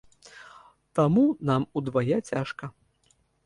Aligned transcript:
Таму 1.01 1.25
нам 1.51 1.69
удвая 1.81 2.17
цяжка. 2.33 2.65